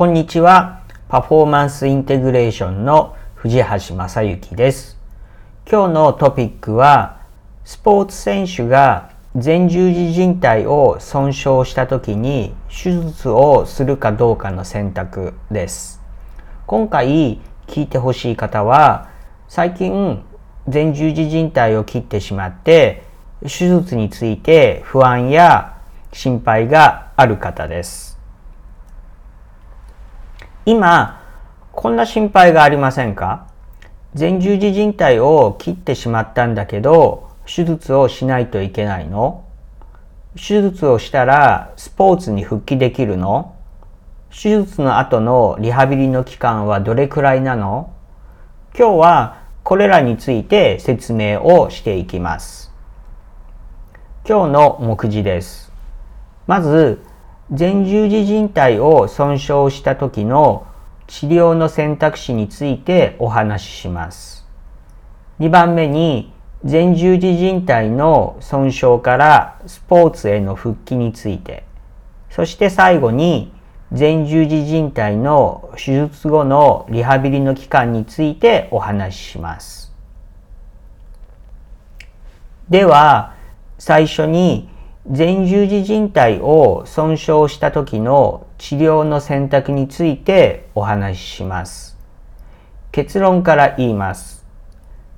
[0.00, 0.80] こんにちは。
[1.10, 3.58] パフォーマンスインテグレーションの藤
[3.88, 4.98] 橋正幸です。
[5.70, 7.20] 今日のトピックは、
[7.66, 16.00] スポーツ選手が前十字靭帯を損傷した時に手術をするかどうかの選択です。
[16.66, 19.10] 今回聞いてほしい方は、
[19.48, 20.24] 最近
[20.72, 23.02] 前十字靭帯を切ってしまって
[23.42, 25.76] 手術について不安や
[26.14, 28.09] 心配がある方です。
[30.66, 31.22] 今、
[31.72, 33.46] こんな心配がありませんか？
[34.18, 39.44] 前十字靭帯を切ってしまったんだけど、手術をしないといけないの？
[40.36, 43.56] 手術をしたらスポーツに復帰できるの？
[44.30, 47.92] 手術の後のリハビリの期間はどれくらいなの？
[48.76, 52.72] 今日はこれらについて説明をしていきます。
[54.28, 55.72] 今日の目次です。
[56.46, 57.02] まず、
[57.52, 60.68] 前十字靭帯を損傷した時の
[61.08, 64.46] 治療の選択肢についてお話しします。
[65.40, 71.64] 2番目に、前十字靭帯の損傷からスポーツへの復帰について、
[72.30, 73.52] そして最後に
[73.90, 79.92] 前十字靭帯の手術後のリハビリの期間についてお話しします。
[82.68, 83.34] では、
[83.78, 84.68] 最初に
[85.08, 91.96] 前十字靭帯を損傷した時の治療の選択についてお話しします。
[92.92, 94.44] 結論から言います。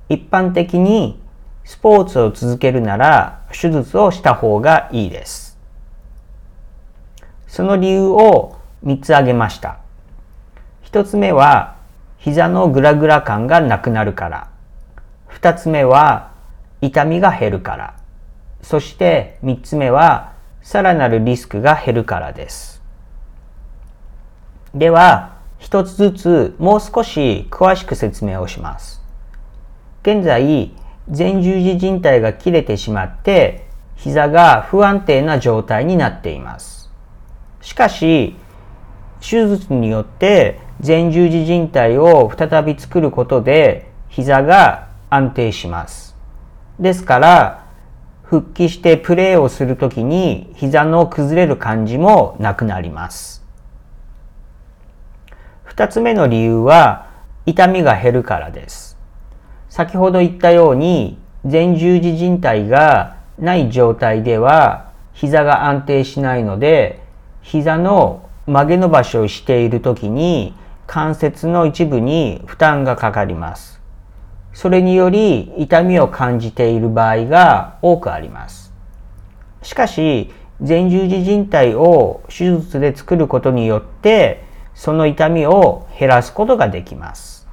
[0.08, 1.20] 一般的に
[1.64, 5.58] スポーツを続けるなら手術をした方がいいです。
[7.48, 9.78] その理由を3つ挙げました。
[10.84, 11.76] 1つ目は
[12.18, 14.48] 膝のグラグラ感がなくなるから。
[15.30, 16.30] 2つ目は
[16.80, 18.01] 痛みが減るから。
[18.62, 20.32] そして3つ目は
[20.62, 22.82] さらなるリスクが減るからです。
[24.74, 29.02] では、一つずつもう少し詳しく説明をします。
[30.02, 30.72] 現在、
[31.06, 36.90] 前十字靭帯が切れてしまって膝が不安定な状態になっています。
[37.60, 38.36] しかし、
[39.20, 46.16] 手術によって前十字靭帯を再び作ることで膝が安定します。
[46.80, 47.61] ですから、
[48.32, 53.44] 復帰してプレーをするときに膝の崩れる感じもなくなります。
[55.64, 57.10] 二つ目の理由は
[57.44, 58.96] 痛みが減るからです。
[59.68, 67.02] 先ほど言ったように前十字靭帯がない状態では膝が安定しないので
[67.42, 70.54] 膝の曲げ伸ばしをしている時に
[70.86, 73.81] 関節の一部に負担がかかります。
[74.52, 78.72] それにより痛みを感じている場合が多くあります。
[79.62, 80.30] しかし
[80.66, 87.48] 前十字靭帯を手術で作ることによってその痛みを減らすことができます。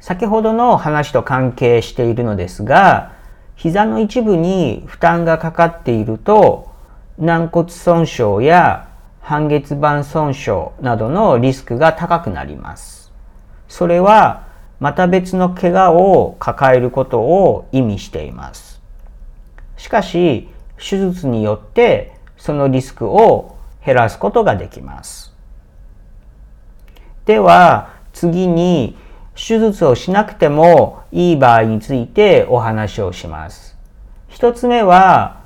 [0.00, 3.12] 先ほどの話と関係しているのですが、
[3.54, 6.70] 膝の一部に負担がかかっていると、
[7.18, 8.88] 軟骨損傷や
[9.20, 12.99] 半月板損傷などのリスクが高くなります。
[13.70, 14.48] それは、
[14.80, 18.82] また別の怪我を抱えることを意味しています。
[19.76, 25.32] しかし、手術によってそのリスクを減らすことができます。
[27.26, 28.98] では、次に
[29.36, 33.78] 手術をしなくてもいい場合についてお話をします。
[34.26, 35.42] 一つ目は、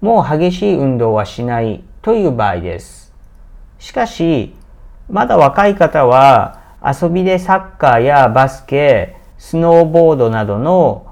[0.00, 3.14] もう激しい運動はしないという場合です。
[3.78, 4.56] しかし、
[5.08, 11.06] まだ若い方は遊びでサッカーやバスケ、スノーボードなどの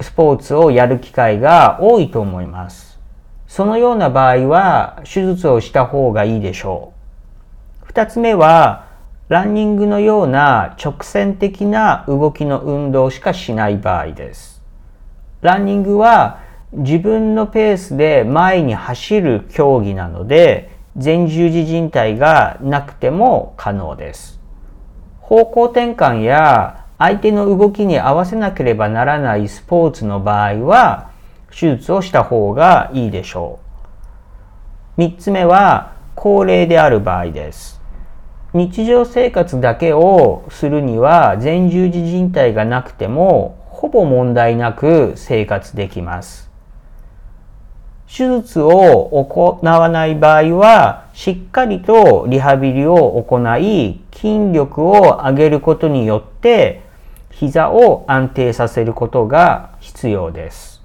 [0.00, 3.00] スポーツをやる機会が多いと思います。
[3.46, 6.92] そのような場合は手術をした方がいいでしょ
[7.82, 7.86] う。
[7.86, 8.86] 二つ目は、
[9.28, 14.62] ランニングのような直線的な動きの運動しかしない場合です。
[15.40, 16.40] ランニングは
[16.72, 20.70] 自分のペースで前に走る競技なので、
[21.02, 24.37] 前十字靭帯がなくても可能です。
[25.28, 31.10] 方向転換や相手の動きに合わせなければならないスポーツの場合は、
[31.50, 33.58] 手術をした方がいいでしょ
[34.96, 35.00] う。
[35.02, 37.78] 三つ目は、高齢である場合です。
[38.54, 46.47] 日常生活だけをするには前十字靭帯がなくてもほぼ問題なく生活できます。
[48.08, 48.70] 手術を
[49.30, 56.82] 行わない場合はしっかりとリハビリを行い筋力を上げることによって
[57.30, 60.82] 膝を安定させることが必要です。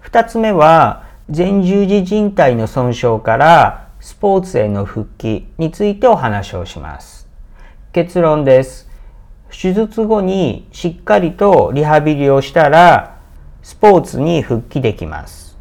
[0.00, 7.28] 二つ目は前十字靭帯の損傷からスポーツへの復帰についてお話をします。
[7.92, 8.88] 結論です。
[9.50, 13.17] 手術後にしっかりとリハビリをしたら
[13.68, 15.58] スポーツに復帰できます。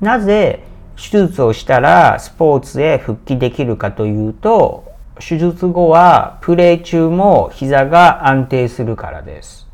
[0.00, 0.64] なぜ
[0.96, 9.68] 手術をしたらスポーツへ復帰できるかというと、手術後はプレー中も膝が安定するからです。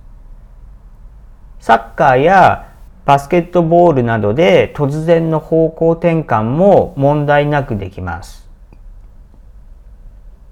[1.61, 2.73] サッカーや
[3.05, 8.51] バスケットボールなどで突然の方向転換も問題なくできます。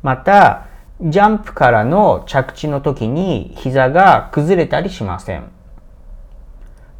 [0.04, 0.66] また、
[1.00, 5.53] ジャンプからの着地の時に膝が崩れたりしません。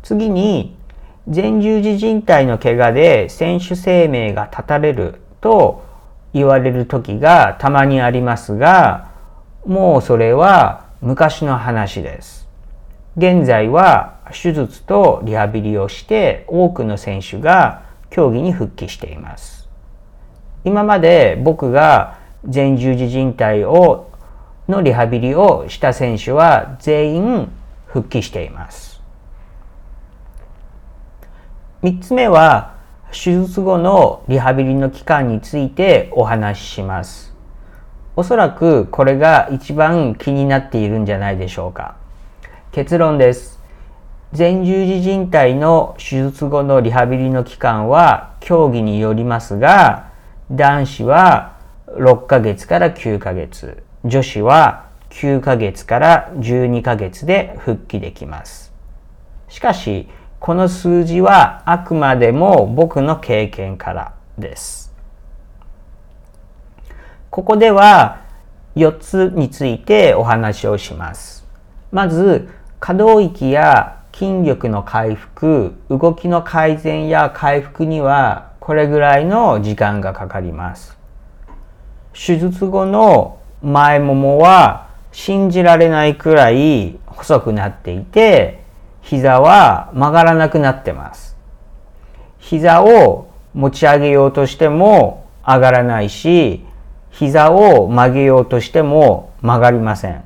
[0.05, 0.77] 次に、
[1.27, 5.83] 前十字靭帯の怪我で選手生命が絶たれると
[6.35, 9.09] 言われる時がたまにありますが、
[9.65, 12.47] もうそれは昔の話です。
[13.17, 19.71] 現在は手術とリハビリをして多くの選手が競技に復帰しています。
[20.65, 22.19] 今まで僕が
[22.53, 24.11] 前十字靭帯を
[24.69, 27.49] のリハビリをした選手は全員
[27.87, 28.94] 復帰しています。
[31.85, 32.77] 3つ目は
[33.13, 37.35] 手術後のリハビリの期間についてお話しします。
[38.17, 41.97] おそらくこれが一番気になっているんじゃないでしょうか。
[42.73, 43.61] 結論です。
[44.35, 50.11] 前十字靭帯の手術後のリハビリの期間は競技によりますが、
[50.51, 51.59] 男子は
[51.89, 58.73] 6ヶ月から9ヶ月、女子は9ヶ月から12ヶ月で復帰できます。
[59.51, 60.09] しかし、
[60.45, 64.93] この数字はあくまでも僕の経験からです。
[67.31, 68.21] ここでは
[68.77, 71.47] 4つについてお話をします。
[71.91, 80.99] まず、可動域や筋力の回復、動きの改善や回復にはこれぐらいの時間がかかります。
[82.13, 88.64] 手術後の前ももは信じられないくらい細くなっていて、
[89.05, 91.37] 膝は曲がらなくなってます。
[92.39, 96.65] 膝を持ち上げようとしても上がらないし、
[97.11, 100.25] 膝を曲げようとしても曲がりません。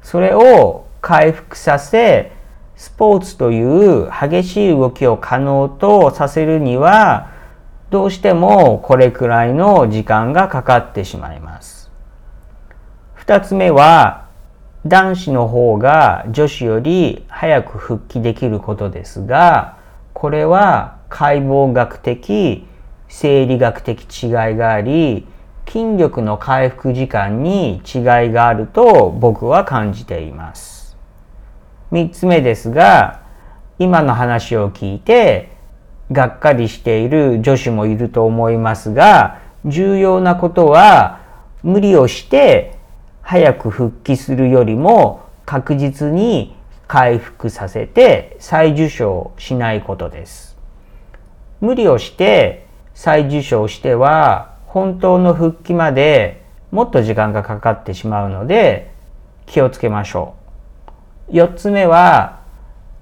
[0.00, 2.32] それを回復させ、
[2.76, 7.30] スポーツという激しい動きを可能とさせるには、
[7.90, 11.90] どうしてもこれくらいの時間がかかってしまいます。
[13.14, 14.21] 二つ目は、
[14.84, 19.78] 男子の方が女子より早く復帰できることですが、
[20.12, 22.66] これは解剖学的、
[23.08, 25.26] 生理学的違いがあり、
[25.68, 28.02] 筋力の回復時間に違い
[28.32, 30.96] があると僕は感じています。
[31.92, 33.22] 三つ目ですが、
[33.78, 35.52] 今の話を聞いて、
[36.10, 41.20] がっかりしている女子もいると思いますが、重要なことは、
[41.62, 42.71] 無理をして
[43.32, 46.54] 早く復帰するよりも確実に
[46.86, 50.58] 回復させて再受賞しないことです。
[51.62, 58.92] 無理をして再受賞しては本当の復帰までもっと時間がかかってしまうので
[59.46, 60.34] 気をつけましょ
[61.30, 61.32] う。
[61.32, 62.40] 4つ目は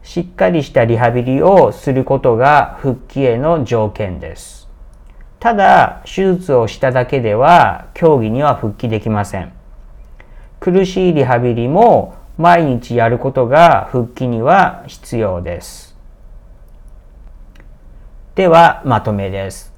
[0.05, 4.69] しっかりしたリハビリをすることが復帰への条件です。
[5.41, 9.60] ただ手術をしただけでは競技には復帰できません。
[10.61, 15.97] 苦しいリハビリも毎日やることが復帰には必要です。
[18.35, 19.73] ではまとめです。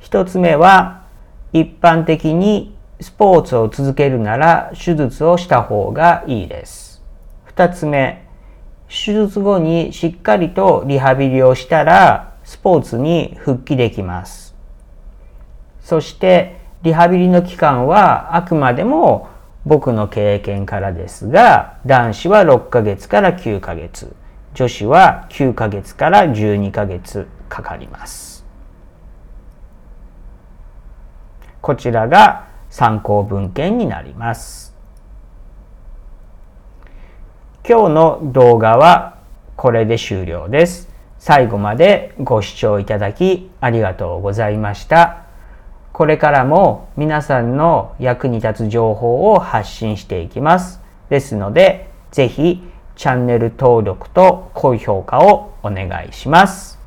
[0.00, 1.04] 一つ目は
[1.52, 7.02] 一般的にスポーツを続けるなら手術をした方がいいです。
[7.44, 8.26] 二つ目、
[8.88, 14.54] 手術後にしっかりとリハビリをしたらスポーツに復帰できます。
[15.82, 19.28] そしてリハビリの期間はあくまでも
[19.64, 24.14] 僕の経験からですが、男子は6ヶ月から9ヶ月、
[24.54, 28.44] 女子は9ヶ月から12ヶ月かかります。
[31.60, 34.74] こちらが参考文献になります。
[37.68, 39.18] 今日の動画は
[39.54, 40.90] これで終了です。
[41.18, 45.31] 最後までご視聴いただきありがとうございました。
[45.92, 50.80] これからも皆さんの役に立つ情報を発信していきます。
[51.10, 52.62] ですので、ぜひ
[52.96, 56.81] チャンネル登録と高評価をお願いします。